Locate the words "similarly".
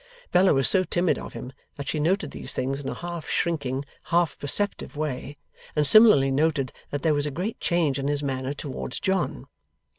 5.85-6.31